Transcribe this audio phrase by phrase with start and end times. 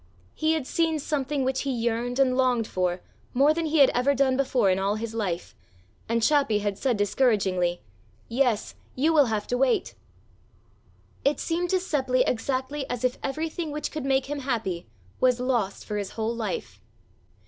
[0.33, 3.01] He had seen something which he yearned and longed for
[3.35, 5.53] more than he had ever done before in all his life,
[6.09, 7.83] and Chappi had said discouragingly:
[8.27, 9.93] "Yes, you will have to wait!"
[11.23, 14.87] It seemed to Seppli exactly as if everything which could make him happy
[15.19, 16.81] was lost for his whole life.